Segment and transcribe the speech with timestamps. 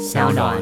[0.00, 0.56] 小暖。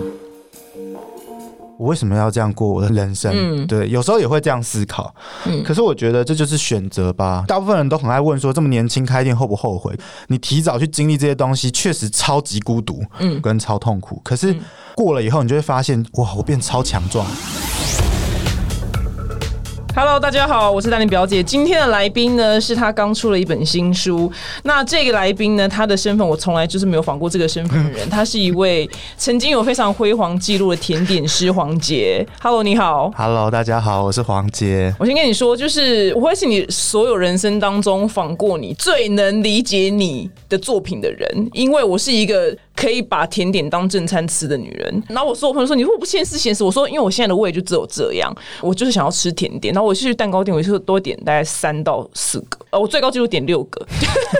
[1.79, 3.33] 我为什么要这样过我的人生？
[3.33, 5.14] 嗯对，有时候也会这样思考。
[5.46, 7.44] 嗯可是我觉得这就是选择吧。
[7.46, 9.96] 大部分人都很爱问说，这么年轻开店后不后悔？
[10.27, 14.21] 你提早去经历这些东西，确实超级孤独，嗯跟超痛苦。
[14.24, 14.53] 可是
[14.96, 17.25] 过了以后，你就会发现，哇，我变超强壮。
[20.01, 21.43] Hello，大家好，我是丹妮表姐。
[21.43, 24.31] 今天的来宾呢，是他刚出了一本新书。
[24.63, 28.09] 那这个来宾呢，他的身份我从来就是没有访过这个身份的人。
[28.09, 32.24] 他是一位曾经有非常辉煌记录的甜点师黄杰。
[32.41, 33.10] Hello，你好。
[33.16, 34.95] Hello，大家好，我是黄杰。
[35.00, 45.02] 我先跟你说，就是我会是你所有人生当中访过你最能理解你的作品的人，因为我是一个可以把甜点当正餐吃的女人。
[45.09, 48.32] 然后我说我朋友说，你如果不现实现实，我说因为我现在的胃就只有这样，
[48.62, 49.74] 我就是想要吃甜点。
[49.74, 53.84] 然后我去蛋糕店，我就多点大概三到四个，呃，我最高纪录点六个，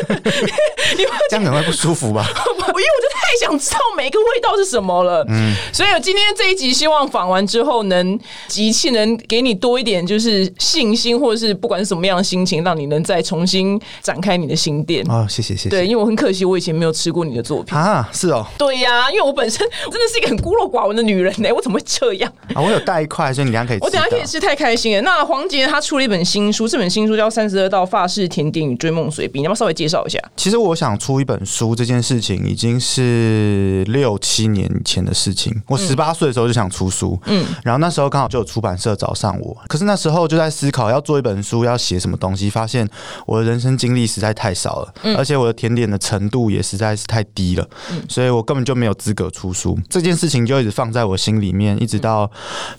[1.29, 2.24] 这样可能会不舒服吧？
[2.78, 5.24] 因为我就太想知道每一个味道是什么了。
[5.28, 15.04] 嗯，所以今天这一集希望访完之后能集气，能给你多一点就是信心，或者是不管是什么样的心情，让你能再重新展开你的新店。
[15.09, 15.68] 哦，谢谢谢谢。
[15.68, 17.76] 对，因为我很可惜，我以前没有吃过你的作品。
[17.76, 19.59] 啊，是哦，对呀、因为我本身
[19.90, 22.32] 真的是一个很孤陋寡闻的女人呢、我怎么会这样？
[22.54, 23.84] 啊，我有带一块，所以你等一下可以吃。
[23.84, 25.02] 我等下可以吃，太开心了。
[25.02, 30.18] 那黄杰他出了一本新书，这本新书叫《三十二道法式甜点与追梦随笔》，你要不要稍微介绍一下？
[30.37, 35.55] 其实我想出一本书这件事情已经是六七年前的事情。
[35.69, 42.89] 我十八岁的时候就想出书，嗯，然后那时候刚好就有出版社找上我，可是那时候就在思考要做一本书要写什么东西，发现
[43.27, 47.65] 我的人生经历实在太少了，而且我的甜点的程度也实在是太低了，
[48.09, 49.79] 所以我根本就没有资格出书。
[49.89, 52.29] 这件事情就一直放在我心里面，一直到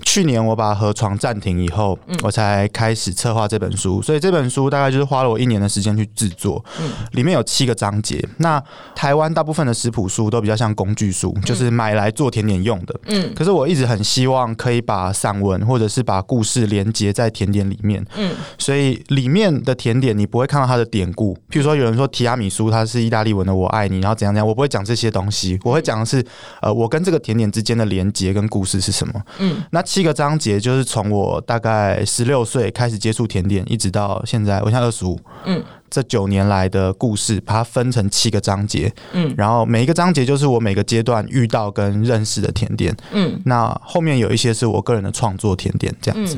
[0.01, 4.01] 去年我把河床暂停以后，我才开始策划这本书。
[4.01, 6.63] 所以这本书大概就是花了我一年的时间去制作，
[7.11, 8.27] 里面有七个章节。
[8.37, 8.61] 那
[8.95, 12.99] 台湾大部分的食谱书都比较像工具书，就是买来做甜点用的。
[13.05, 18.05] 嗯，可是我一直很希望可以把散文或者是把故事连接在甜点里面。
[18.17, 26.23] 嗯，所以里面的甜点你不会看到它的典故，譬如说有人说提拉米苏它是意大利文的“我爱你”，然后怎样怎样，我不会讲这些东西，我会讲的是
[26.61, 29.13] 呃我跟这个甜点之间的连接跟故事是什么。
[29.39, 35.19] 嗯，那七个章节就是从我大概十六岁开始接触甜点，一直到现在，我现在二十五。
[35.45, 35.63] 嗯。
[35.89, 46.37] 这九年来的故事，把它分成七个章节，嗯，然后每一个章节就是我每个阶段遇到跟认识的甜点，嗯，那后面有一些是我个人的创作甜点，这样子。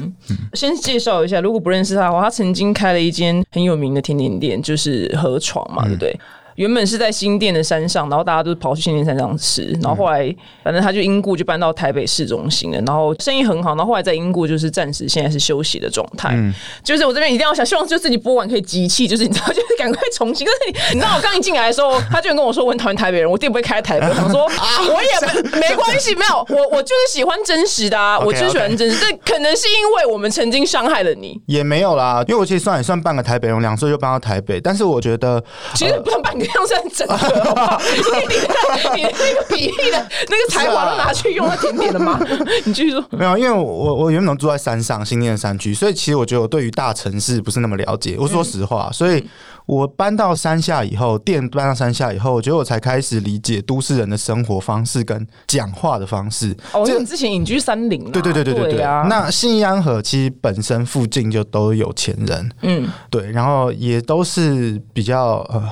[0.53, 6.19] 先介绍一下，如果不认识他的话，他曾经开了一间很有名的甜点店，就是河床嘛，对不对？
[6.61, 10.33] 原本是在新店的山上，然后大家都跑去新店山上吃，然后后来
[10.63, 16.29] 反正他就因故就搬到台北市中心了，然后生意很好，然后后来在因故就是暂时现在是休息的状态。
[16.33, 20.45] 嗯就是我这边一定要想，希望就自己播完可以集气，就是你知道，就是赶快重新。
[20.45, 24.07] 可是你你知道我刚一进来的时候，他就跟我说我很讨厌台北人，我店不会开在台北。
[24.07, 28.97] 我说 啊我也没没关系，没有我我就是喜欢真实的啊，我就是喜欢真实。
[28.99, 31.39] 这可能是因为我们曾经伤害了你。
[31.47, 35.43] 也没有啦，因为我其实算也算半个台北人，两岁就搬到台北，但是我觉得
[35.75, 37.81] 其实不算半个样，算整个，好不好？
[37.93, 42.19] 你你的你的那个比例的那个才华都拿去用在甜点了吗？
[42.65, 43.03] 你继续说。
[43.11, 48.15] 没有，因为我我我原本住在山上，新店山区，所以其实我觉得我对于大城市不是那么了解。
[48.19, 49.23] 我说实话，所以
[49.65, 56.55] 我搬到山下以后，店搬到山下以后，我觉得我才开始理解都市人的生活方式跟讲话的方式。
[56.73, 58.81] 哦，因这为你之前隐居山林、啊，对对对对对对。
[58.81, 59.05] 啊。
[59.09, 65.63] 那信义安和其实本身附近就都有钱人，嗯对，然后也都是比较呃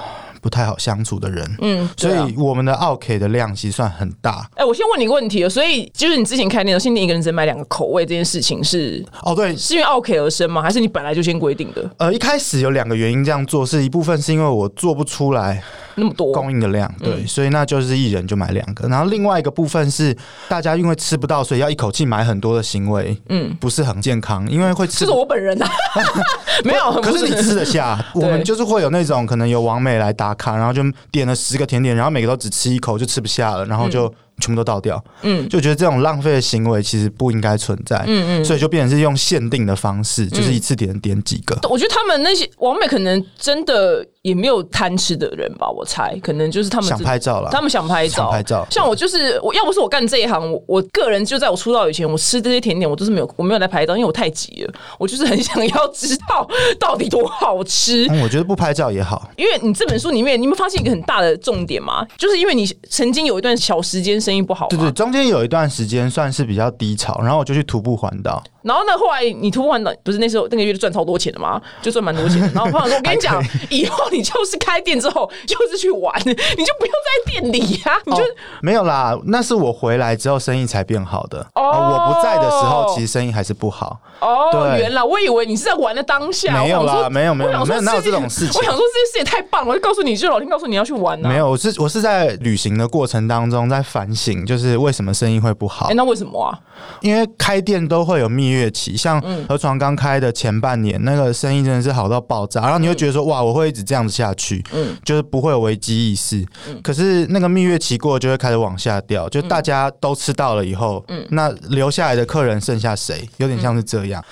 [0.42, 4.50] 不太好相处的人，嗯，所以我们的 OK 的量其实算很大。
[4.56, 10.62] 哎、我先问你一个问题哦，所以就是你之前开店的时候，新店一个人只能买两个口味这件事情是哦，对，是因为 OK 而生吗？
[10.62, 15.62] 还是你本来就先规定的呃，一开始有两个原因这样做，是一部分是因为我做不出来
[15.96, 16.32] 那么多？
[16.32, 18.88] 供应的量，对，所以那就是一人就买两个。
[18.88, 20.16] 然后另外一个部分是
[20.48, 25.12] 大家因为吃不到，所以要一口气买很多的行为，嗯，不是很健康，因为会吃这是。
[25.12, 25.70] 我本人啊，
[26.64, 30.82] 没有，可是你吃得下， 我们就是会有那种可能有王美来打卡，然后就
[31.12, 34.08] 点了十个甜点，然后每个都只吃一口就吃不下了，然后就
[34.40, 35.04] 全部都倒掉。
[35.22, 41.58] 嗯就觉得这种浪费的行为其实不应该存在，嗯嗯所以就变成是用限定的方式，就是一次点点几个。
[41.70, 56.48] 我觉得他们那些王美可能真的也没有贪吃的人吧，我猜可能就是他们想拍照了他们想拍照，想拍照像我就是我要不是我干这一行，我我个人就在我出道以前，我吃这些甜点我都是没有我没有来拍照，因为我太急了，我就是很想要知道
[56.80, 58.08] 到底多好吃。
[58.10, 59.30] 嗯，我觉得不拍照也好。
[59.36, 62.06] 因为你这本书里面，你有没有发现一个很大的重点吗？
[62.18, 68.44] 就是因为你曾经有一段小时间生意不好嘛，对对，中间有一段时间算是比较低潮，然后我就去徒步环岛。
[68.62, 71.62] 然后呢，后来你突破环岛，不是那时候那个月就赚超多钱的嘛？
[71.82, 72.48] 就赚蛮多钱的。
[72.56, 76.94] 然后朋友说：“我跟你讲，以后你就是开店之后就是去玩，你就不用
[77.26, 78.26] 在店里呀、你就、哦
[78.62, 81.46] 没有啦，那是我回来之后生意才变好的。
[81.56, 83.98] 哦啊我不在的时候，其实生意还是不好。
[84.20, 91.38] 哦，对原来我以为你是在玩的当下，没有啦没有没有没有哪有这这种事情我想说这件事也太棒了，我就告诉你，就老天告诉你要去玩呢、没。
[91.38, 95.94] 有，我是我是在旅行的过程当中在反省，就是为什么生意会不好哎、。
[95.94, 96.60] 那为什么啊？
[97.02, 99.46] 因为开店都会有蜜月期，像嗯。
[99.48, 104.96] 河床刚开的前半年，那个生意真的是好到爆炸，然后你会觉得说哇，我会一直这样子下去，嗯。
[105.04, 106.46] 就是不会有危机意识。
[106.82, 111.26] 可是那个蜜月期过，就会开始往下掉，就大家都吃到了以后，嗯。
[111.30, 113.30] 那留下来的客人剩下谁？
[113.38, 114.24] 有点像是这样。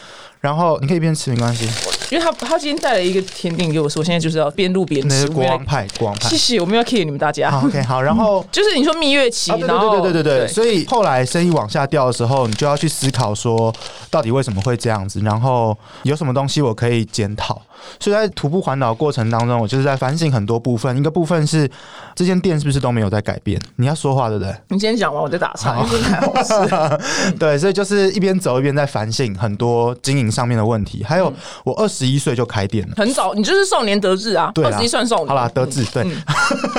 [0.48, 1.66] 然后你可以边吃没关系，
[2.10, 5.08] 因为他他今天带了一个甜点给我说，我现在就是要边录边吃。
[5.10, 6.38] 那是国我没有王派，国王派谢。
[6.38, 7.52] 谢，我们要 k 你们大家。
[7.52, 8.46] 好，OK，好，然后。
[8.50, 13.74] 就是你说蜜月期，啊，对然后对对对对对，所以后来生意往下掉的时候，你就要去思考说，
[14.10, 17.62] 到底为什么会这样子，然后有什么东西我可以检讨。
[18.00, 20.98] 所以在徒步环岛过程当中，我就是在反省很多部分。
[20.98, 21.70] 一个部分是
[22.16, 23.60] 这间店是不是都没有在改变？
[23.76, 24.52] 你要说话对不对？
[24.70, 27.34] 你今天讲完，我再打岔，因为真的太好吃。
[27.38, 31.04] 对，所以就是一边走一边在反省很多经营上面的问题。
[31.04, 32.94] 还有，我二十一岁就开店了。
[32.96, 35.28] 很早，你就是少年得志啊，二十一算少年。
[35.28, 36.04] 好啦，得志对，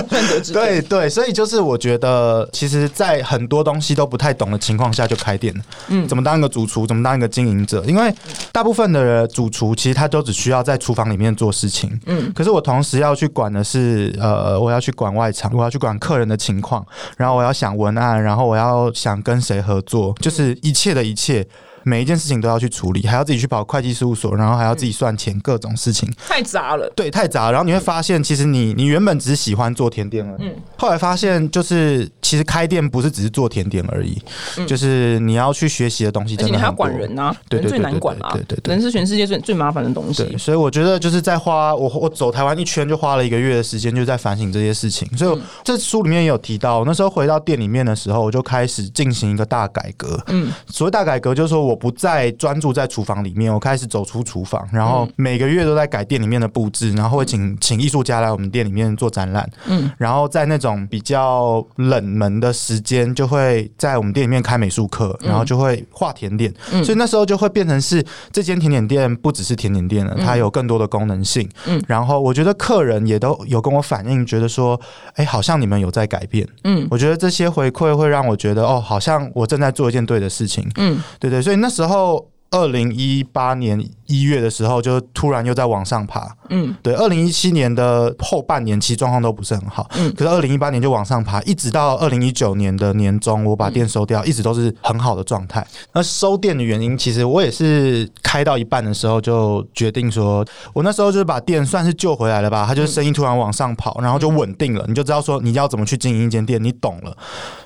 [0.08, 0.52] 算得志。
[0.58, 5.60] 对对，所以就是我觉得，其实，在很多东西都不太懂的情况下就开店了。
[5.88, 7.82] 嗯，怎么当一个主厨，怎么当一个经营者？
[7.84, 8.14] 因为
[8.52, 11.98] 大部分的主厨其实他都只需要在厨房里面做事情。
[12.06, 21.46] 嗯，可是我同时要去管的是，呃，我要去管外场，我要去管客人的情况，然后我要想文案，然后我要想跟谁合作，就是一切的一切。
[21.88, 26.08] 每一件事情都要去处理，还要自己去跑会计事务所，然后还要自己算钱，各种事情。
[26.28, 26.88] 太杂了。
[26.94, 27.52] 对，太杂了。
[27.52, 34.20] 然后你会发现，其实你你原本只是喜欢做甜点而已，后来发现就是其实开店不是只是做甜点而已，
[34.66, 40.36] 就是你要去学习的东西真的，而且你还要管人啊，对最难管啊对对对，人是全世界最最麻烦的东西对，。
[40.36, 45.08] 所以我觉得就是在花我我走台湾一圈就花了一个月的时间，就在反省这些事情。
[45.16, 50.20] 所以我这书里面也有提到，那时候回到店里面的时候，我就开始进行一个大改革。
[50.28, 59.48] 嗯，所谓大改革就是说我不再专注在厨房里面，我开始走出厨房，然后每个月都在改店里面的布置，然后会请请艺术家来我们店里面做展览。
[59.66, 66.52] 嗯，然后在那种比较冷门的时间，就会在我们店里面开美术课，然后就会画甜点。
[66.72, 71.48] 嗯所以那时候就会变成是这间甜点店不只是甜点店了，它有更多的功能性。
[71.66, 74.80] 嗯，然后我觉得客人也都有跟我反映，觉得说，
[75.14, 76.48] 哎、好像你们有在改变。
[76.64, 80.66] 嗯，我觉得这些回馈会让我觉得，哦，好像我正在做一件对的事情。
[80.76, 82.30] 嗯，对对，所以那时候。
[82.50, 83.78] 二零一八年
[84.08, 86.28] 一月的时候，就突然又在往上爬。
[86.50, 89.88] 嗯，对，二零一七年的后半年其实状况都不是很好。
[89.96, 95.64] 嗯，可是二零一八年就往上爬，一直到二零一九年的年中，我把店收掉，一直都是很好的状态。
[95.92, 102.64] 那收店的原因，其实我也是开到一半的时候就决定说，我那时候就是把店算是救回来了吧。
[102.66, 107.16] 它就是生意突然往上跑，然后就稳定了，你就知道说你要怎么去经营一间店，你懂了。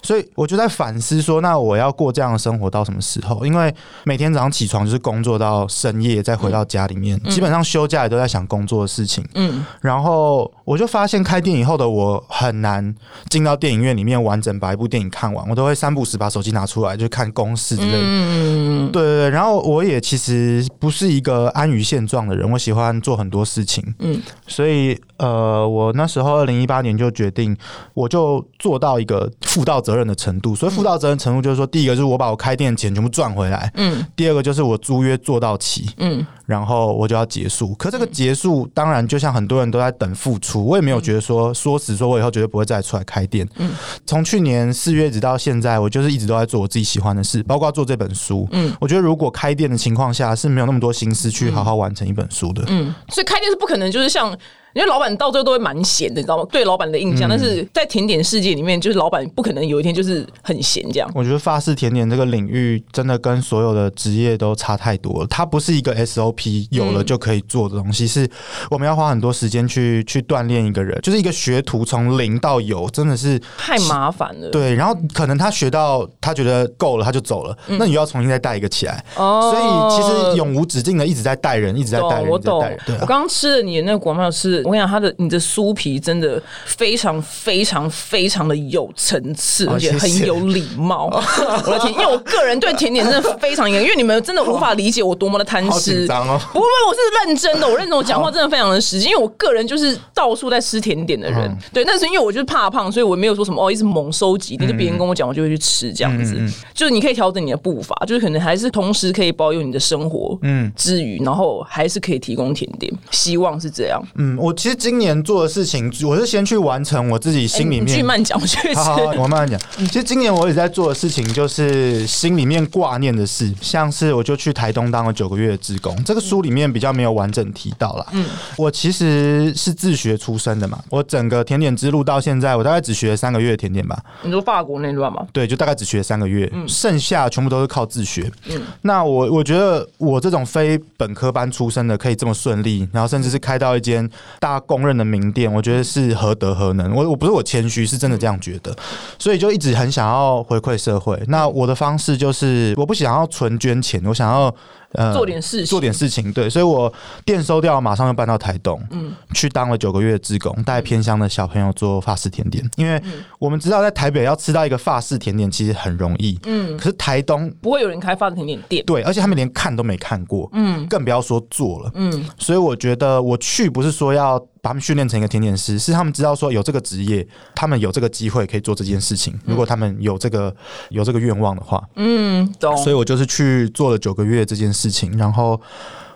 [0.03, 3.47] 所以我就在反思说，那我要过这样的生活到什么时候？
[3.47, 3.73] 因为
[4.05, 9.23] 每天早上起床就是工作到深夜，再回到家里面，基本上休假也都在想工作的事情。
[9.35, 12.95] 嗯，然后我就发现开店以后的我很难
[13.29, 17.99] 进到电影院里面完整把一部电影看完，我都会三不时把手机拿出来就看公式之类的。
[18.03, 23.95] 嗯，对对对，然后我也其实不是一个安于现状的人，我喜欢做很多事情。
[23.99, 27.57] 嗯，所以呃，我那时候二零一八年就决定，
[27.95, 30.53] 我就做到一个负到责任的程度。
[30.57, 37.73] 所以负到责任程度就是说，第一个就是我把我开店的钱全部赚回来，嗯第二个就是我租约做到期，嗯然后我就要结束。
[37.77, 43.49] 可这个结束，当然就像很多人都在等付出，我也没有觉得说说死说我以后绝对不会再出来开店。
[43.59, 43.71] 嗯
[44.05, 48.49] 从去年四月一直到现在，我就是一直都在做我自己喜欢的事，包括做这本书。
[48.51, 52.65] 嗯我觉得如果开店的情况下是没有那么多心思去好好完成一本书的。
[52.67, 54.37] 嗯，所以开店是不可能，就是像。
[54.75, 56.45] 因为老板到最后都会蛮闲的，你知道吗？
[56.51, 61.11] 对老板的印象，但是在甜点世界里面，就是老板不可能有一天就是很闲这样。
[61.15, 65.27] 我觉得法式甜点这个领域真的跟所有的职业都差太多了。
[65.29, 68.29] 它不是一个 SOP 有了就可以做的东西，是
[68.71, 74.49] 我们要花很多时间去去锻炼一个人，就是一个学徒从零到有，真的是太麻烦了。
[74.51, 74.75] 对。
[74.75, 79.05] 然后可能他学到他觉得够了，他就走了，那你又要重新再带一个起来。
[79.17, 79.63] 嗯哦所以
[79.95, 82.59] 其实永无止境的一直在带人，一直在带人，懂，我懂
[83.01, 91.07] 我刚刚吃了你的那个广麦，吃我跟你讲，它的你的酥皮真的非常非常非常的有层次，而且很有礼貌。
[91.67, 96.07] 我的天，因为我个人对甜点真的非常严格，因为你们真的无法理解我多么的贪吃。
[96.07, 106.41] 不会，不会，我是认真的，我认真，我讲话真的非常的实际，因为我个人就是到处在吃甜点的人，嗯对，但是因为我就是怕胖，所以我没有说什么哦，一直猛收集，嗯就是别人跟我讲，我就会去吃这样子，
[106.75, 114.03] 就是你可以调整你的步伐，就是可能还是同时可以保有你的生活，嗯，之余，然后还是可以提供甜点，希望是这样。
[114.17, 118.75] 嗯，我其实今年做的事情，我是先去完成我自己心里面去慢讲，我去吃。
[118.81, 119.61] 好好好，我慢慢讲。
[119.87, 128.07] 其实今年我也在做的事情，就是心里面挂念的事，像是我就去台东当了九个月的职工，这个书里面比较没有完整提到啦。
[128.13, 133.99] 嗯，我其实是自学出身的嘛，我整个甜点之路到现在，我大概只学了三个月的甜点吧。
[134.23, 135.27] 你说法国那段吗？
[135.33, 138.31] 对，就大概只学三个月，剩下全部都是靠自学。
[138.49, 144.09] 嗯那我我觉得我这种非本科班出身的，可以这么顺利，然后甚至是开到一间
[144.43, 146.93] 大家公认的名店，我觉得是何德何能。
[146.93, 148.75] 我我不是我谦虚，是真的这样觉得，
[149.17, 151.17] 所以就一直很想要回馈社会。
[151.29, 154.53] 那我的方式就是，我不想要纯捐钱，我想要。
[154.93, 155.67] 呃做点事情。
[155.67, 156.93] 做点事情，对，所以我
[157.25, 162.69] 店收掉，马上就搬到台东，嗯，去当了九个月的志工，带偏乡的小朋友做法式甜点。
[162.77, 163.03] 因为
[163.39, 168.85] 我们知道，在台北要吃到一个法式甜点其实很容易，嗯，可是台东不会有人开法式甜点店。
[168.85, 179.39] 对，而且他们连看都没看过，嗯，更不要说做了，嗯，所以我觉得我去不是说要把他们训练成一个甜点师，是他们知道说有这个职业，他们有这个机会可以做这件事情。
[179.45, 180.55] 如果他们有这个
[180.91, 182.77] 有这个愿望的话，嗯，懂。
[182.77, 185.61] 所以我就是去做了九个月这件事情，然后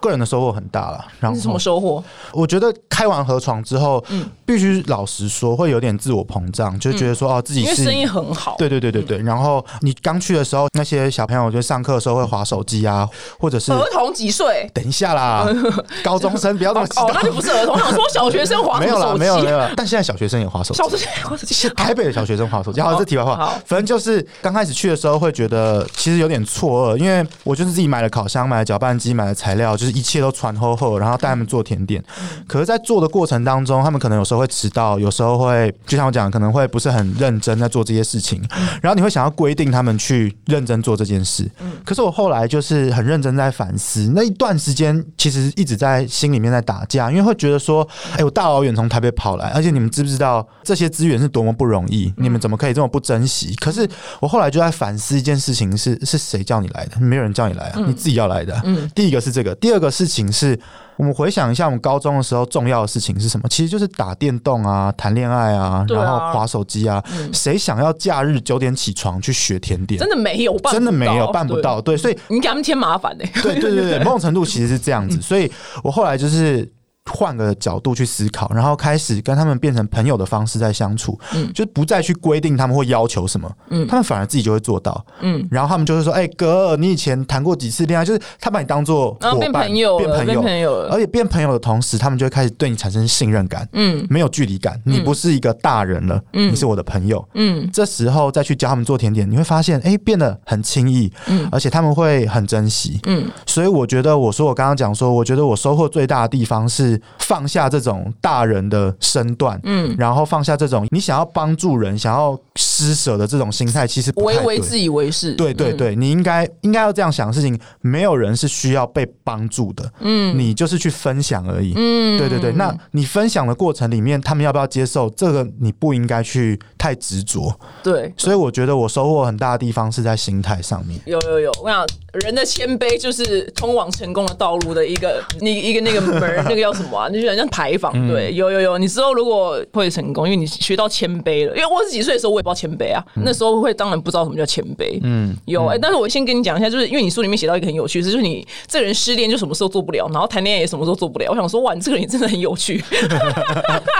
[0.06, 1.04] 个人的收获很大了。
[1.20, 2.02] 然后什么收获？
[2.32, 8.54] 我觉得开完河床之后，嗯必须老实说会有点自我膨胀，就觉得说哦自己是因为生意很好。
[8.56, 13.08] 对对对对对，然后你刚去的时候，那些小朋友就上课的时候会划手机啊，
[13.40, 14.70] 或者是儿童几岁？
[14.72, 15.46] 等一下啦，
[16.04, 17.74] 高中生不要那么激哦，那就不是儿童。
[17.74, 19.20] 我想说小学生划没有啦，什么手机？
[19.20, 20.88] 没有没有啦，但现在小学生也划手机小。
[20.88, 21.68] 学生划手机。
[21.70, 32.04] 台北的小学生划手机，好，好这题外话好，反正就是刚开始去的时候会觉得其实有点错愕，因为我就是自己买了烤箱、买了搅拌机、买了材料，就是一切都传厚厚，然后带他们做甜点。
[32.46, 38.42] 可是，在做的过程当中，他们可能有时候会迟到，有时候会就像我讲，可能会不是很认真在做这些事情，
[38.82, 41.50] 然后你会想要规定他们去认真做这件事。
[41.82, 47.88] 可是我后来就是很认真在反思，那一段时间其实一直在心里面在打架，因为会觉得说，
[48.18, 52.12] 哎、我大老远从台北跑来，而且你们知不知道这些资源是多么不容易？
[52.18, 53.54] 你们怎么可以这么不珍惜？
[53.56, 53.88] 可是
[54.20, 57.00] 我后来就在反思一件事情是：是谁叫你来的？
[57.00, 58.62] 没有人叫你来啊，你自己要来的啊、
[58.94, 60.58] 第一个是这个，第二个事情是。
[60.98, 63.46] 我们回想一下，我们高中的时候重要的事情是什么？
[63.50, 67.04] 其实就是打电动啊、谈恋爱啊，对啊然后划手机啊。
[67.34, 70.00] 谁想要假日九点起床去学甜点？
[70.00, 71.82] 真的没有，办真的没有办不到。
[71.82, 73.24] 对，所以你给他们添麻烦呢。
[73.42, 75.52] 对对对对， 某种程度其实是这样子，所以
[75.84, 76.66] 我后来就是。
[77.12, 88.04] 换个角度去思考，然后开始跟他们变成朋友的方式在相处，嗯，就不再去规定他们会要求什么，嗯，他们反而自己就会做到，嗯，然后他们就会说，哎、哥，你以前谈过几次恋爱？
[88.04, 90.90] 就是他把你当做伙伴朋友变朋友，变朋友了。
[90.90, 112.38] 而且变朋友的同时，他们就会开始对你产生信任感，嗯，没有距离感，你不是一个大人了，嗯，你是我的朋友，嗯，这时候再去教他们做甜点，你会发现，哎、变得很轻易，嗯，而且他们会很珍惜，嗯，所以我觉得，我说我刚刚讲说，我觉得我收获最大的地方是放下这种大人的身段，嗯，然后放下这种你想要帮助人、想要
[112.76, 115.32] 施舍的这种心态，其实唯唯自以为是。
[115.32, 131.00] 对对对，你应该应该要这样想的事情，没有人是需要被帮助的，嗯，你就是去分享而已，嗯，对对对，那你分享的过程里面，他们要不要接受这个，你不应该去太执着，对，所以我觉得我收获很大的地方是在心态上面。
[131.06, 131.86] 有有有，我想
[132.24, 137.08] 人的谦卑就是通往成功的道路的一个那一个那个门，那个叫什么啊？
[137.12, 137.92] 那就很像牌坊。
[137.94, 138.08] 嗯。
[138.08, 141.56] 对，有有有，你之后如果会成功，因为你学到谦卑了。
[141.56, 144.98] 因为我十几岁的时候我也不知道谦卑啊，嗯那时候会当然不知道什么叫谦卑。
[145.02, 151.30] 嗯，有哎、但是我先跟你讲一下，就是因为你书里面写到一个很有趣的事，就是你这个人失恋就什么时候做不了，然后谈恋爱也什么时候做不了。
[151.30, 152.74] 我想说，哇，你这个人真的很有趣。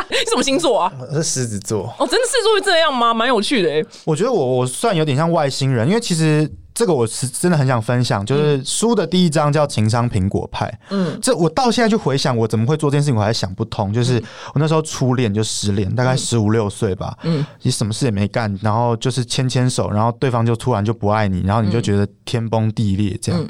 [0.09, 0.93] 你什么星座啊？
[1.11, 3.13] 我是狮子座，哦，真的是会这样吗？
[3.13, 10.71] 蛮有趣的哎、我觉得我我算有点像外星人，因为其实这个我是真的很想分享，就是书的第一章叫情商苹果派。
[10.91, 13.91] 嗯，这我到现在去回想，我怎么会做这件事情，我还想不通。
[13.95, 23.43] 就是我那时候初恋就失恋，大概十五六岁吧，嗯，你什么事也没干，然后就是牵牵手，然后对方就突然就不爱你，然后你就觉得天崩地裂这样。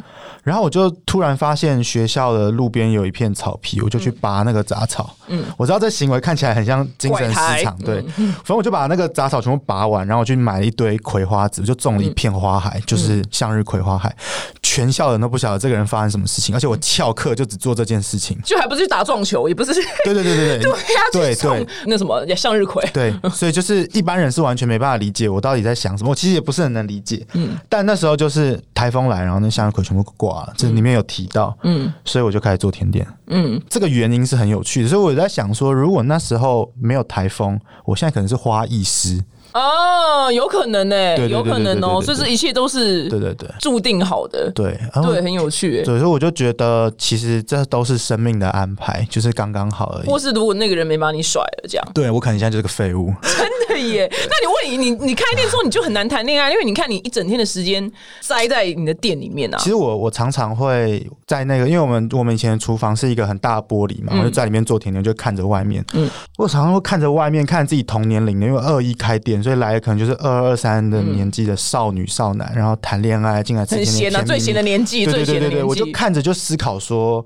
[0.44, 5.12] 然后我就突然发现学校的路边有一片草皮，我就去拔那个杂草。
[5.26, 8.00] 嗯，我知道这行为看起来很像精神失常，对。
[8.16, 14.14] 反正我就把那个杂草全部拔完，然后我去买了一堆葵花籽，就种了一片花海，就是是向日葵花海，
[14.62, 18.38] 全校人都不晓得这个人发生什么事情，而且我翘课就只做这件事情。
[18.44, 19.72] 就还不是去打撞球，也不是
[20.04, 20.72] 对对对对对
[21.12, 22.84] 对对那什么向日葵。
[22.92, 26.10] 对， 所以就是一般人是完全没办法理解我到底在想什么。
[26.10, 39.22] 我其实也不是很能理解，嗯，但那时候就是台风来，然后那向日葵全部挂了，这里面有提到，嗯，所以我就开始做甜点，嗯，这个原因是很有趣的，所以我在想说，如果那时候没有台风，我现在可能是花艺师，
[39.56, 45.82] 哦，有可能呢、有可能哦、所以这一切都是对对对注定好的，对，对，很有趣、欸。
[45.82, 50.18] 对，所以我就觉得其实这都是生命的安排，就是刚刚好而已或。
[50.18, 54.10] 是如果那个人没把你甩了，这样对我可能现在就是个废物， 真的耶。
[54.10, 59.68] 那你问你你你开店之后你就很难谈恋爱，因为你看你一整天的时间塞在你的店里面啊其。
[59.68, 65.84] 实我我常常会在那个，因为我们我们以前的厨房是一个很大的玻璃嘛，我就在里面做甜点，就看着外面。
[65.92, 75.72] 嗯，我常常会看着外面，看自己同年龄的，因为二一开店，所以来的可能就是二二三的年纪的少女少男，然后谈恋爱进来吃很闲啊，最闲的年纪，对最对对对对，我。
[75.72, 77.24] 就看着就思考说。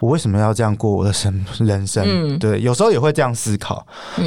[0.00, 2.04] 我为什么要这样过我的生人生？
[2.06, 3.86] 嗯对，有时候也会这样思考。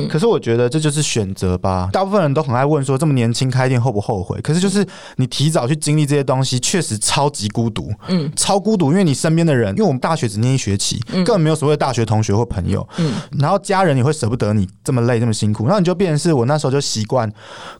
[0.09, 1.89] 可是我觉得这就是选择吧。
[1.91, 4.39] 大部分人都很爱问说，这么年轻开店后不后悔？
[4.41, 4.85] 可是就是
[5.17, 17.31] 你提早去经历这些东西，确实超级孤独，嗯，超孤独，因为你身边的人，因为我们大学只念一学期，嗯根本没有所谓的大学同学或朋友，嗯，然后家人也会舍不得你这么累这么辛苦，然后你就变成是我那时候就习惯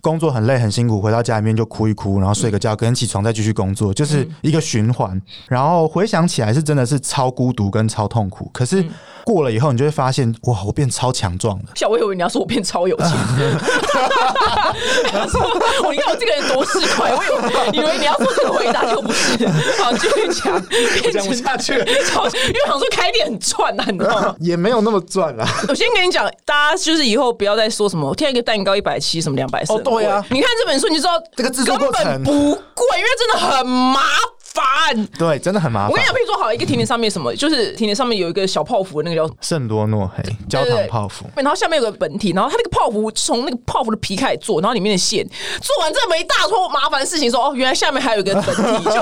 [0.02, 5.22] 工作很累很辛苦，回到家里面就哭一哭，然后睡个觉，隔天起床再继续工作，就是一个循环。
[5.48, 8.86] 然后回想起来是真的是超孤独跟超痛苦，可是
[9.24, 11.66] 过了以后，你就会发现哇，我变超强壮了。
[11.76, 13.10] 小我以为你要说我变超有钱，
[15.84, 19.48] 我你看我这个人多市侩，我以为以为你要做这个回答就不是，
[19.82, 20.62] 好继续讲，
[21.14, 21.78] 讲不下去。
[21.78, 24.36] 了超因为我想说开店很赚啊，你知道吗？
[24.40, 25.48] 也没有那么赚啊。
[25.70, 29.74] 我先跟你讲，大家就是以后不要再说什么，我贴一个蛋糕一百七，什么两百四。
[29.74, 30.26] 哦对啊。
[30.30, 34.02] 你看这本书你就知道这个制作根本不贵，因为真的很麻
[34.54, 35.08] 烦。
[35.18, 36.06] 对，真的很麻烦我跟你。
[36.06, 45.26] 讲，譬如说好一个甜点上面什么，就是甜点上面有一个小泡芙，那个叫圣多诺黑焦糖泡芙，然后下面有个本体，然后它那个泡芙从那个泡芙的皮开始做，然后里面的馅
[45.62, 49.02] 做完这么一大撮麻烦的事情，说哦，原来下面还有一个本体，就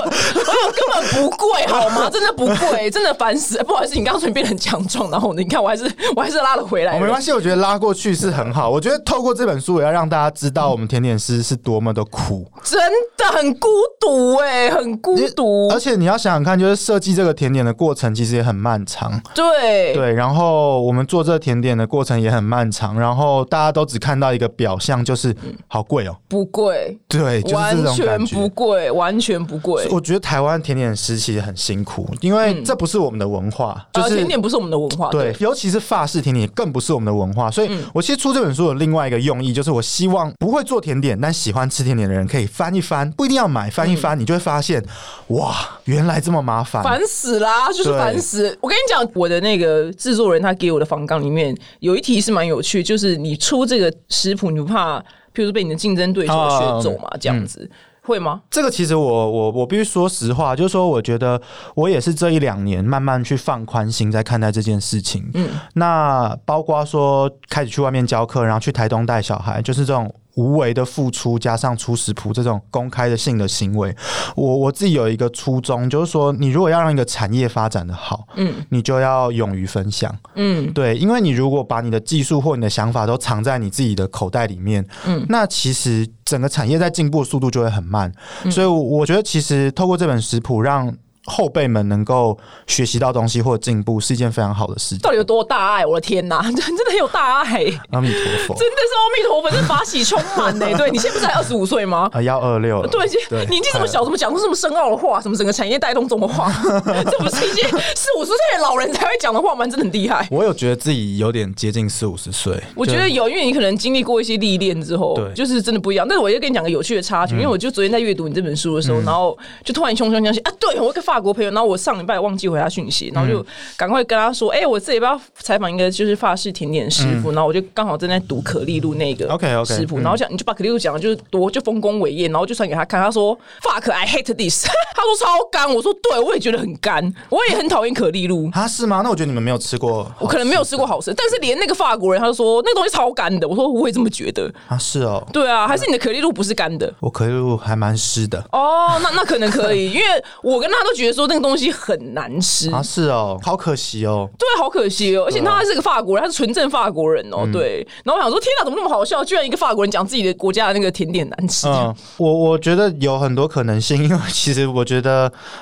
[0.72, 2.08] 根本不贵好吗？
[2.08, 3.64] 真的不贵，真的烦死了。
[3.64, 5.84] 不好意思，你刚刚突然变得很强壮，然后你看我还是
[6.16, 6.98] 我还是拉了回来了。
[6.98, 8.70] 哦，没关系，我觉得拉过去是很好。
[8.70, 12.46] 我觉得透过这本书，也要让大家知道我们甜点师是多么的苦。
[12.62, 12.80] 真
[13.16, 13.68] 的很孤
[14.00, 15.41] 独哎、很孤独。
[15.70, 19.20] 而且你要想想看，就是设计这个甜点的过程其实也很漫长。
[19.34, 25.34] 对对，然后我们做这个甜点的过程也很漫长，然后大家都只看到一个表象，就是
[25.66, 26.16] 好贵哦。
[26.28, 28.48] 不贵，对，就是完这种全感觉不。
[28.52, 29.88] 贵，完全不贵。
[29.90, 44.84] 我觉得台湾甜点师其实很辛苦，因为这不是我们的文化，就呃，是甜点不是我们的文化，对，尤其是法式甜点更不是我们的文化，所以嗯我其实出这本书有另外一个用意，就是我希望不会做甜点但喜欢吃甜点的人可以翻一翻，不一定要买，翻一翻，你就会发现，
[45.32, 46.82] 哇，原来这么麻烦。
[46.82, 48.56] 嗯烦死啦，就是烦死！
[48.60, 55.04] 我跟你讲，我的那个制作人他给我的访纲里面有一题是蛮有趣，就是你出这个食谱，你不怕，譬
[55.36, 57.08] 如说被你的竞争对手学走嘛？
[57.20, 57.70] 这样子
[58.02, 58.42] 会吗？
[58.50, 61.40] 这个其实我我我必须说实话，就是说，我觉得
[61.74, 65.30] 我也是这一两年慢慢去放宽心在看待这件事情。
[65.34, 70.12] 嗯，那包括说开始去外面教课，然后去台东带小孩，就是这种。
[70.34, 73.94] 无为的付出加上出食谱这种公开的性的行为，
[74.34, 88.12] 我我自己有一个初衷，就是说，你如果要让一个产业发展的好，嗯，你就要勇于分享，嗯，对，因为你如果把你的技术或你的想法都藏在你自己的口袋里面，嗯，那其实整个产业在进步的速度就会很慢，
[88.50, 90.94] 所以我觉得其实透过这本食谱让。
[91.26, 94.98] 后辈们能够学习到东西或进步，是一件非常好的事情。
[94.98, 95.86] 到底有多大爱？
[95.86, 100.66] 我的天哪，真 真的很有大爱，阿弥陀佛，真的是阿弥陀佛，这法喜充满呢。
[100.76, 102.08] 对你现在不是才二十五岁吗？
[102.12, 105.20] 啊，幺二六了，对，对年纪这么小，怎么讲出这么深奥的话？
[105.20, 106.52] 什么整个产业带动中的话？
[107.10, 109.64] 这不是一些四五十岁的老人才会讲的话吗？
[109.66, 110.26] 真的很厉害。
[110.30, 116.06] 我有觉得自己有点接近四五十岁，我觉得有，因为你可能经历过一些历练之后，对就是真的不一样。
[116.08, 123.44] 但是我要跟你讲个有趣的插曲，因为我就昨天在阅读你这本书的时候，然后就突然冲冲相信啊，对我有个法国朋友，然后我上礼拜忘记回他讯息，然后就
[123.76, 138.50] 赶快跟他说，哎、我这礼拜要采访一个就是法式甜点师傅，然后我就刚好正在读可丽露那个 OK，OK，食谱，嗯然后讲你就把可丽露讲的就是多就丰功伟业，然后就传给他看，他说 fuck I hate this，他说超干，我说对，我也觉得很干，我也很讨厌可丽露。
[138.52, 139.00] 啊，是吗？
[139.02, 144.52] 那我觉得你们没有吃过，我可能没有吃过好吃，但是连那个法国人他就说那个东西超干的，我说我也这么觉得。
[144.68, 146.92] 啊，是哦，对啊，还是你的可丽露不是干的？
[147.00, 148.38] 我可丽露还蛮湿的。
[148.52, 150.06] 哦，那那可能可以， 因为
[150.42, 152.70] 我跟他都觉得说那个东西很难吃。
[152.70, 154.28] 啊，是哦，好可惜哦。
[154.38, 157.48] 对，好可惜哦，而且他还是个法国人，他是纯正法国人哦。
[157.52, 159.24] 对，然后我想说，天哪，怎么那么好笑？
[159.24, 161.66] 居然一个法国人讲自己的国家的那个甜点难吃。
[161.68, 164.91] 嗯，我我觉得有很多可能性，因为其实我觉得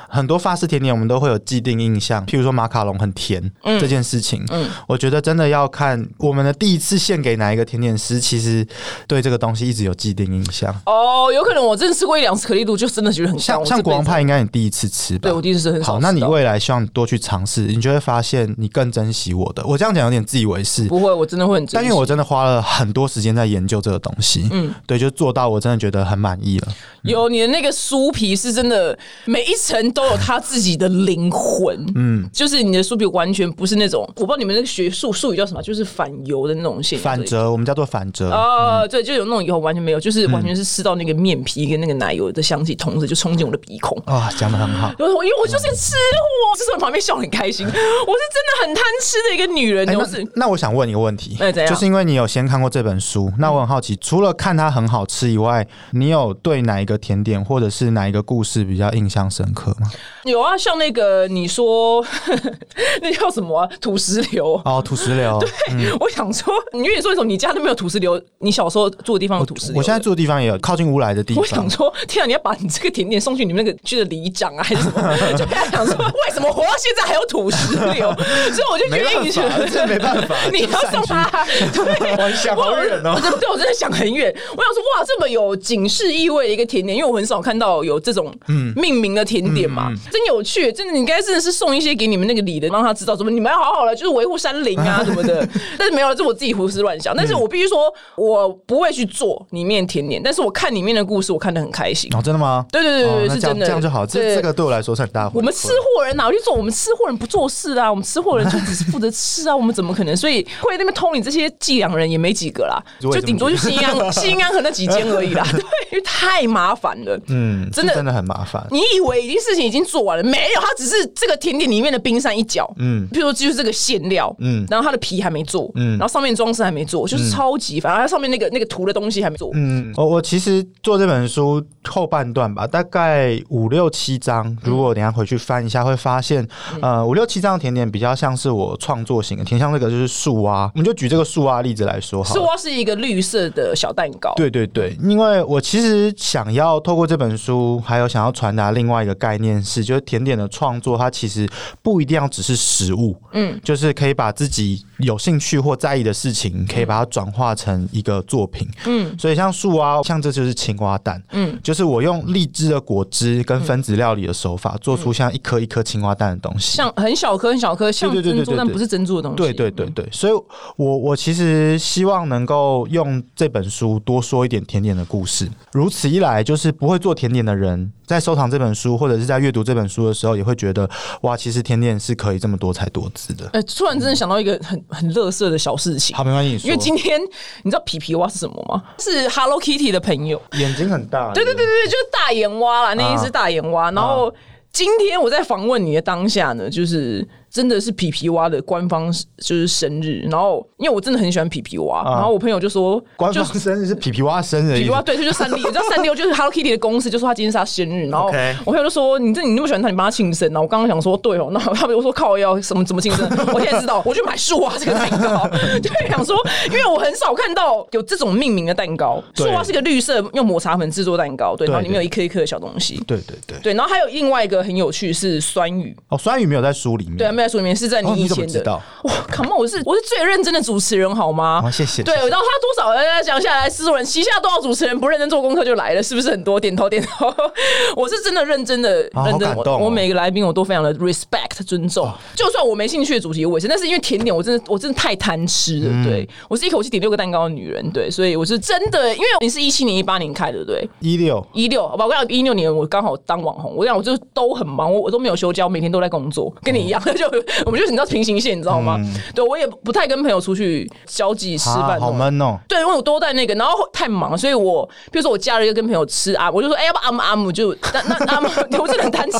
[0.08, 4.44] 很多法式甜点我们都会有既定印象，譬如说马卡龙很甜这件事情。
[4.50, 8.66] 嗯，我觉得真的要看我们的第一次献给哪一个甜点师，其实
[9.06, 10.74] 对这个东西一直有既定印象。
[10.86, 15.20] 哦，有可能我真的吃过一两次可丽露，就真的觉得很像像国王派，应该你第一次吃吧？
[15.24, 16.00] 对我第一次吃很好。
[16.00, 19.64] 那你未来希望多去尝试，你就会发现你更珍惜我的。
[19.66, 21.66] 我这样讲有点自以为是，不会，我真的会很。
[21.72, 26.68] 但因为我真的花了很多时间在研究这个东西，嗯，对，就做到我真的觉得很满意了。
[27.02, 38.30] 有你的那个酥皮是真的，每一层都有它自己的灵魂，嗯，就是你的酥皮完全不是那种，我不知道你们那个学术术语叫什么，就是反油的那种线，反折，我们叫做反折。
[38.30, 43.96] 哦，对，就有那种油完全没有，就是完全是吃到那个面皮跟那个奶油的香气，同时就冲进我的鼻孔。
[44.06, 44.92] 啊，讲的很好。
[44.98, 47.66] 因 为我就是吃货，就是旁边笑很开心。
[47.66, 49.86] 我是真的很贪吃的一个女人。
[49.86, 51.36] 就是那我想问一个问题？
[51.68, 59.90] 就是因为你有先看过这本书，那我很好奇，除了看它很好吃以外，你有对哪一个甜点或者是哪一个故事比较印象深刻吗？
[60.24, 62.04] 有啊，像那个你说
[63.00, 65.38] 那叫什么土石流哦， 土石流。
[65.40, 69.78] 对，我想说，你跟你说一种，你家都没有土石流，你小时候住的地方有土石流。
[69.78, 71.40] 我现在住的地方也有靠近乌来的地方。
[71.42, 75.32] 我想说，天啊，你要把你这个甜点送去你们那个区的里长啊，还是什么？
[75.36, 78.12] 就跟他讲说，为什么活到现在还有土石流？
[78.52, 81.46] 所以我就觉得，这没办法，你要送他。
[81.72, 83.18] 对， 我想好远哦。
[83.40, 84.34] 对，我真的想很远。
[84.56, 88.34] 我想说，哇，这么有警示意味的一个甜点，因为我很少看到有这种
[88.74, 89.92] 命名的甜点嘛。
[90.10, 95.46] 真有趣，真的，你应该真的是送一些给你们那个礼的，让他知道怎么你们要好好的，就是维护山林啊 什么的。
[95.78, 97.14] 但是没有，这我自己胡思乱想。
[97.16, 102.10] 但是我必须说，我不会去做里面甜点，但是我看里面的故事，我看得很开心。
[102.14, 102.64] 哦，真的吗？
[102.70, 104.06] 对对对对，是真的，这样就好。
[104.06, 105.30] 这这个对我来说是很大。
[105.34, 106.54] 我们吃货人哪去做？
[106.54, 110.16] 我们吃货人不做事啊，我们吃货人就 只是负责吃啊，我们怎么可能？
[110.16, 115.46] 所以会那边偷你这些伎俩人也没几个啦，就顶多就新安新安和那几间而已啦。
[115.52, 115.60] 对，
[115.92, 117.18] 因为太麻烦了。
[117.28, 118.66] 嗯，真的真的很麻烦。
[118.70, 120.24] 你以为已经事情已经做完了？
[120.24, 122.70] 没有，它只是这个甜点里面的冰山一角。
[122.78, 127.96] 嗯，比如说就是这个馅料，嗯，然后它的皮还没做，嗯，然后上面装饰还没做，就是超级烦。
[127.96, 129.50] 它上面那个那个涂的东西还没做。
[129.54, 136.46] 嗯，我我其实做这本书后半段吧，大概五六七章，如果等下回去翻一下，会发现，
[136.80, 140.70] 呃，五六七章的甜点比较像是我创作型的，挺像那个就是树蛙。
[140.74, 144.32] 我们就举这个树蛙例子来说，树蛙是一个绿色的小蛋糕。
[144.36, 151.48] 对对对，因为我其实想要透过这本书，还有想要传达另外一个概念是，就是甜点的创作，它其实
[151.82, 170.32] 不一定要只是食物，嗯，就是可以把自己有兴趣或在意的事情，可以把它转化成一个作品，嗯，所以像树啊，像这就是青蛙蛋，嗯，就是我用荔枝的果汁跟分子料理的手法，做出像一颗一颗青蛙蛋的东西，像很小颗很小颗，像珍珠但不是珍珠的东西，对对对对，所以
[170.76, 177.92] 我我其实希望能够用这本书多说一点甜点的故事，如此一来，就是不会做甜点的人。
[178.10, 180.88] 在收藏这本书，或者是在阅读这本书的时候，也会觉得
[181.22, 183.48] 哇，其实甜点是可以这么多才多姿的。
[183.52, 186.16] 哎，突然真的想到一个很很乐色的小事情。
[186.16, 186.58] 好，没关系。
[186.66, 187.20] 因为今天
[187.62, 188.82] 你知道皮皮蛙是什么吗？
[188.98, 191.32] 是 Hello Kitty 的朋友，眼睛很大。
[191.32, 193.90] 对对对对，就是大眼蛙啦，那一只大眼蛙。
[193.92, 194.34] 然后
[194.72, 197.26] 今天我在访问你的当下呢，就是。
[197.50, 208.28] 真的是皮皮蛙的官方就是生日，然后因为我真的很喜欢皮皮蛙，然后我朋友就说，官方生日是皮皮蛙生日，皮皮蛙对，他就三 D，你知道三 D 就是 Hello Kitty 的公司，就说他今天是他生日，然后
[208.64, 213.28] 我朋友就说，你这你那么喜欢他，你帮他庆生然后我刚刚想说，对哦，那他们说靠要什么怎么庆生？
[213.52, 215.48] 我现在知道，我去买树蛙这个蛋糕，
[215.82, 216.36] 对，想说，
[216.66, 228.80] 因为我很少看到有这种命名的蛋糕，树蛙是个绿色用抹茶粉制作蛋糕，对，然后里面有一颗一颗的小东西，对对对，对，然后还有另外一个很有趣是酸雨，哦，酸雨没有在书里面，对，在书里面，是在你以前的。
[229.02, 229.58] 哇，Come on！
[229.58, 231.68] 我是我是最认真的主持人，好吗？
[231.70, 232.02] 谢谢。
[232.02, 236.60] 对，然后他多少人讲下来，制作人旗下多少主持人不认真做功课就来了，是不是很多？
[236.60, 237.32] 点头点头。
[237.96, 239.56] 我是真的认真的，认真。
[239.80, 243.68] 我每个来宾我都非常的 respect 尊重，就算我没兴趣的主题我也是。
[243.68, 246.04] 但是因为甜点，我真的我真的太贪吃了。
[246.04, 249.10] 对我是一口气点六个蛋糕的女人，对，所以我是真的。
[249.14, 250.88] 因为你是一七年、一八年开的，对？
[251.00, 252.06] 一六一六，好吧。
[252.06, 257.29] 我讲一六年，我刚好当网红，我讲我就都很忙，我我都没有休假，我每天都在工作，跟你一样， 就
[257.66, 258.98] 我们就是你知道平行线，你知道吗？
[259.34, 262.58] 对我也不太跟朋友出去交际吃啊饭，好闷哦。
[262.68, 268.48] 对，因为我都在那个，然后太忙，所以我比如说我假日要跟朋友吃啊，我就说哎、要不阿姆阿姆就 那那阿姆，
[268.80, 269.38] 我真的很贪吃，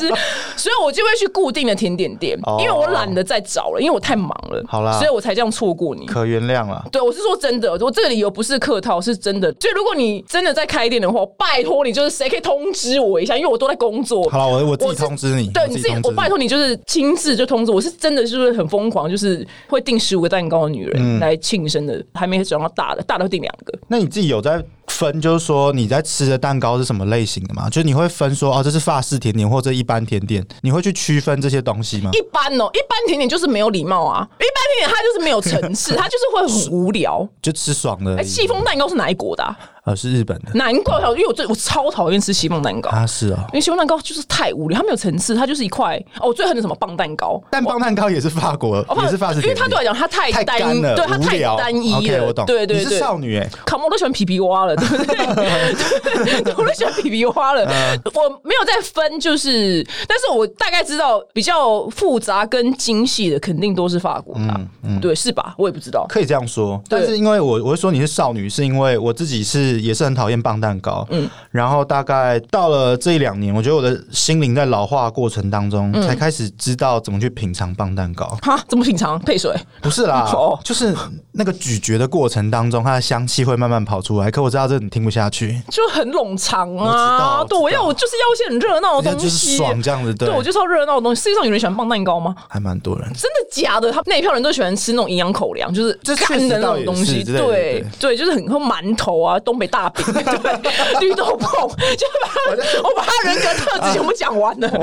[0.56, 6.06] 所以我就会去固定的甜点店，哦因为我懒得再找了，因为我太忙了，好啦所以我才这样错过你。
[6.06, 6.84] 可原谅了。
[6.92, 9.52] 对，我是说真的，我这个理由不是客套，是真的。
[9.54, 14.28] 就如果你真的在开店的话，拜托你就是谁可以通知我一下，因为我都在工作。
[14.28, 23.72] 好了，我我自己通知你，对你自己，我拜托你就是亲自就通知我，我是真的就是很疯狂，就是会订十五个蛋糕的女人、嗯来庆生的，还没讲到大的，大的会订两个。
[23.88, 27.70] 那你自己有在分，就是说你在吃的蛋糕是什么类型的吗？
[27.70, 32.10] 就是你会分说哦，这是法式甜点或者一般甜点，你会去区分这些东西吗？
[32.12, 37.26] 一般哦，一般甜点就是没有礼貌啊，一般甜点它就是没有层次， 它就是会很无聊。
[37.40, 38.26] 就吃爽的而哎，已。
[38.26, 39.58] 戚风蛋糕是哪一国的、啊？
[39.84, 42.90] 呃，是日本的难怪我，因为我最我超讨厌吃西凤蛋糕。
[42.90, 43.38] 啊，是哦。
[43.48, 46.28] 因为西凤蛋糕就是太无聊，它没有层次，它就是一块哦。
[46.28, 52.26] 我最恨的什么棒蛋糕，但棒蛋糕也是法国，哦也是法式，因为它对我来讲它太太单干了，对它太单一了。
[52.26, 52.44] 我懂。
[52.44, 56.54] 你是对对对，少女哎，卡莫都喜欢皮皮蛙了，对不对？
[56.56, 57.64] 我都喜欢皮皮蛙了。
[57.64, 64.60] 嗯我没有在分，就是，但是我大概知道比较复杂跟精细的，肯定都是法国的啊，
[65.00, 65.54] 对，是吧？
[65.56, 66.06] 我也不知道。
[66.08, 66.80] 可以这样说。
[66.88, 78.26] 但是因为我我会说你是少女，是因为我自己是也是很讨厌棒蛋糕，嗯，然后大概到了这一两年，我觉得我的心灵在老化过程当中，嗯才开始知道怎么去品尝棒蛋糕。
[78.42, 79.18] 哈，怎么品尝？
[79.20, 79.54] 配水？
[79.82, 80.94] 不是啦 哦，就是
[81.32, 84.30] 那个咀嚼的过程当中，它的香气会慢慢跑出来。
[84.30, 87.40] 可我知道这你听不下去，就很冗长我知道啊！
[87.40, 91.20] 我知道对，我要我就是要一些很热闹的东西，爽这样子，对，对我就是要热闹的东西。
[91.22, 92.34] 世界上有人喜欢棒蛋糕吗？
[92.48, 93.04] 还蛮多人。
[93.12, 93.92] 真的假的？
[93.92, 97.22] 他那一票人都喜欢吃那种营养口粮，就是这干的那种东西。
[97.22, 104.68] 对对对对对，就是很喝馒头啊，东北大饼，对，绿豆碰，就把他我把他人格特质全部讲完了。
[104.68, 104.78] 对，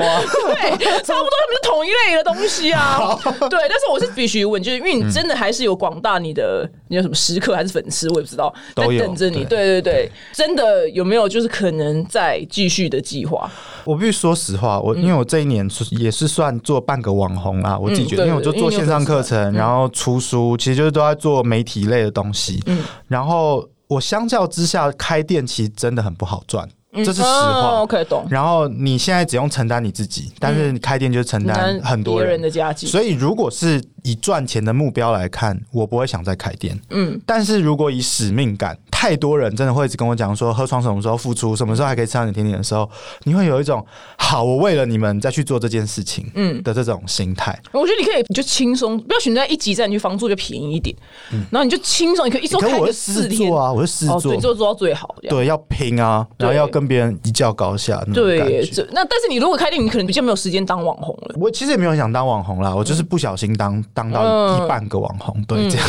[1.02, 2.98] 差不多他们是同一类的东西啊。
[3.50, 9.44] 对，但是我是必须问，就是因为你真的还是有广大你的你有什么食客还是粉丝，我也不知道在等着你。
[9.44, 13.50] 对对对对，真的有没有就是可能再继续的计划？
[13.84, 22.62] 我必须说实话，我因为我这一年是也是算做半个网红啦，我自己觉得，因为我就做线上课程，然后出书，其实就是都在做媒体类的东西。
[22.66, 27.82] 嗯然后我相较之下开店其实真的很不好赚，这是实哦话。
[27.82, 28.26] ，OK，懂。
[28.30, 36.78] 然后你现在只用承担你自己，但是你开店就是承担很多别人人的家计，所以，如果是以赚钱的目标来看，我不会想再开店。
[36.90, 42.90] 嗯，但是如果以使命感，太多人真的会一直跟我讲说，喝床什么时候付出，什么时候还可以吃到你甜点的时候，
[43.22, 43.84] 你会有一种
[44.16, 46.60] 好，我为了你们再去做这件事情，嗯。
[46.64, 47.56] 的这种心态。
[47.70, 50.96] 我觉得你可以，你就轻松，不要选在一级站，你去房租就便宜一点，
[51.32, 51.44] 嗯。
[51.52, 53.48] 然后你就轻松，你可以一周开个四天。
[53.48, 61.36] 座啊，我是狮哦，子座对，，做做到最好，对，要拼啊，然后要跟别人一较高下对，这那但是你如果开店，你可能比较没有时间当网红了。
[61.38, 64.48] 我其实也没有想当网红啦，我就是不小心当当到嗯。
[64.58, 65.86] 一半个网红，对，这样。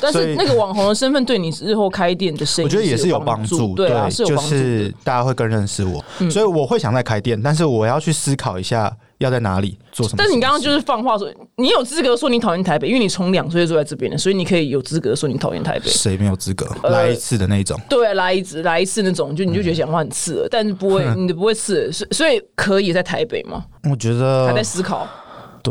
[0.00, 10.16] 但是 那个网红的身份对你日后开店的我觉得也是有帮助，对啊，是有就是大家会更认识我，所以我会想再开店，但是我要去思考一下要在哪里做什么。
[10.18, 15.88] 但是你刚刚就是放话说，你有资格说你讨厌台北，因为你从两岁就住在这边的，所以你可以有资格说你讨厌台北。
[15.88, 17.78] 谁没有资格呃来一次的那种？
[17.88, 23.64] 对，来一次来一次那种，就你就觉得讲话很刺耳，但是不会， 你不会刺耳，所以所以可以在台北吗？
[23.90, 25.06] 我觉得还在思考。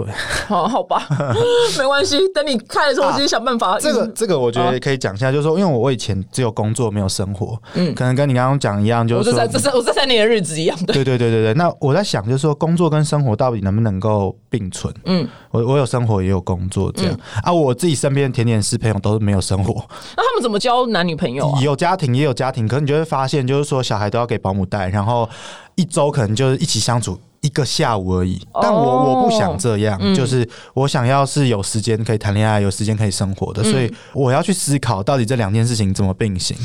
[0.03, 0.13] 对
[0.47, 1.07] 好，好吧，
[1.77, 2.19] 没关系。
[2.35, 3.79] 等你开的时候，我自己想办法。
[3.79, 10.93] 这个嗯这个，我觉得可以讲一下，就是说，因为我以前只有工作没有生活，嗯，可能跟你刚刚讲一样，就是说这三这三我这三年的日子一样的。
[10.93, 14.93] 对对对对对，那我在想，就是说工作跟生活到底能不能够并存？
[15.05, 19.73] 嗯，我我有生活也有工作，这样、嗯啊，我自己身边的甜点师朋友都是没有生活，
[20.15, 21.59] 那他们怎么交男女朋友啊？
[21.61, 25.27] 有家庭也有家庭，可是你就会发现，就是说小孩都要给保姆带，然后
[25.75, 27.17] 一周可能就是一起相处。
[27.47, 29.03] 一个下午而已，但我哦。
[29.07, 36.55] 我不想这样，就是我想要是有时间可以谈恋爱，有时间可以生活的，所以我要去思考到底这两件事情怎么并行。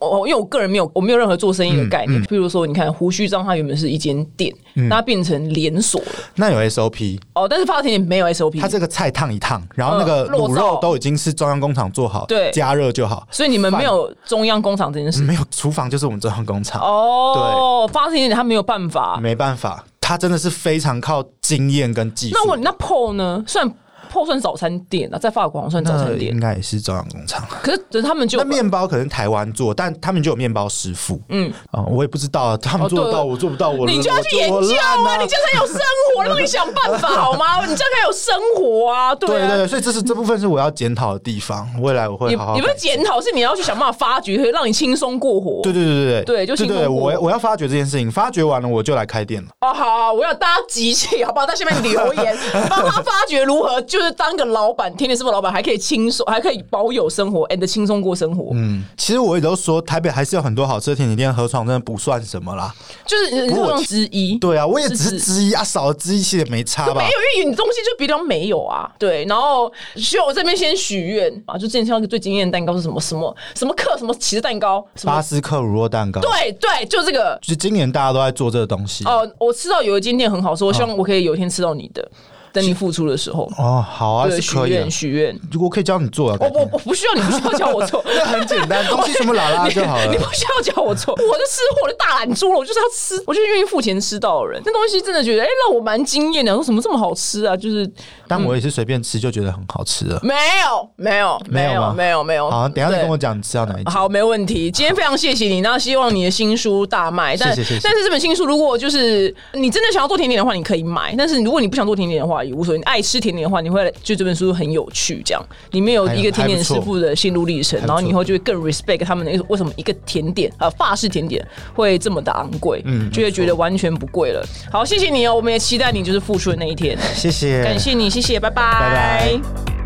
[0.00, 2.10] 哦，因为我个人没有，我没有任何做生意的概嗯。
[2.10, 2.24] 念。
[2.24, 6.12] 譬如说，你看胡须章，它原本是一间店，那它变成连锁了。
[6.34, 12.50] 那有 SOP，哦，但是发甜点没有 SOP，它这个菜烫一烫，然后那个卤肉都已经是中央工厂做好，对。
[12.50, 15.22] 加热就好，所以你们没有中央工厂这件事。
[15.22, 17.92] 没有厨房就是我们中央工厂，哦，对。
[17.92, 19.20] 发甜点它没有办法。
[19.22, 22.34] 没办法，他真的是非常靠经验跟技术。
[22.34, 23.42] 那我那 Paul 呢？
[23.46, 23.66] 算
[24.12, 27.42] 破算早餐店啊，在法国好像算早餐店应，该也是朝阳工厂。
[27.62, 31.18] 可是他们就那面包可能台湾做，但他们就有面包师傅。
[31.30, 35.16] 嗯，啊，我也不知道他们做得到，我做不到，我你就要去研究啊！
[35.16, 35.80] 你这样才有生
[36.14, 37.64] 活， 让你想办法好吗？
[37.64, 39.14] 你这样才有生活啊！
[39.14, 39.48] 对啊。
[39.48, 42.56] 对对，所以这是这部分是我要检讨的地方，未来我会也好好。
[42.56, 45.62] 也不是检讨，是你要去想办法发掘，可以让你轻松过活。
[45.62, 49.48] 对对对对对就对对，我我要发掘这件事情，发掘完了我就来开店了。
[49.60, 51.46] 哦，好好，我要大家集气，好不好？
[51.46, 52.36] 在下面留言，
[52.68, 58.50] 帮他发掘如何就是当个老板，甜点师傅老板，还可以轻松，还可以保有生活，and 轻松过生活。
[58.54, 62.74] 嗯，其实我也都说，台北还是有很多好吃的甜点店，河床真的不算什么啦。
[63.06, 64.38] 就是你不用之一。
[64.38, 67.04] 对啊，我也只是是之一啊，少了之一其实也没差吧没。
[67.04, 68.90] 有，因为你东西就别地方没有啊。
[68.98, 77.38] 对，然后需要我这边先许愿啊，就之前吃到一个最惊艳的蛋糕是什么什么什么克什么起司蛋糕，什么巴斯克乳酪蛋糕，对对，就这个。
[77.42, 79.04] 就今年大家都在做这个东西。
[79.04, 82.08] 哦、我吃到有一间店很好吃，我希望我可以有一天吃到你的，
[82.52, 83.50] 等你付出的时候。
[83.58, 84.90] 哦，好啊，对，许可以愿。
[84.90, 85.38] 许愿。
[85.50, 90.16] 如果可以教你做啊，我我我不需要你，不需要教我做， 那很简单， 东西全部拉拉就好了你。
[90.16, 94.62] 不需要教我做，我就吃货，我的大懒猪了，我就是要吃，我就是愿意付钱吃到的人。
[94.64, 96.52] 那东西真的觉得，哎、让我蛮惊艳的。
[96.54, 97.56] 说什么这么好吃啊？
[97.56, 97.90] 就是
[98.28, 100.20] 但我也是随便吃就觉得很好吃了。
[100.22, 100.34] 没
[100.64, 103.90] 有，没有，没有，没有没有，好，等下再跟我讲你吃到哪一家。
[103.90, 104.70] 好，没问题。
[104.70, 107.36] 今天非常谢谢你，那希望你的新书大卖。
[107.36, 111.14] 但但是这本新书，如果就是你真的想要做甜点的话，你可以买。
[111.16, 112.78] 但是如果你不想做甜点的话，也无所谓。
[112.78, 124.44] 你爱吃甜点的话，你会就这本书很有趣，这样里面有一个甜点师傅的心路历程，然后你以后就会更 respect 他们的为什么一个甜点呃法式甜点会这么的昂贵，嗯，就会觉得完全不贵了。
[124.70, 126.96] 好，谢谢你哦，我们也期待你就是付出的那一天。
[127.14, 129.81] 谢谢，感谢你，谢谢，拜拜，拜拜